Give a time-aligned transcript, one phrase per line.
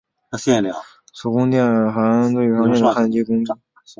[1.13, 3.45] 手工电弧焊最常见的焊接工艺。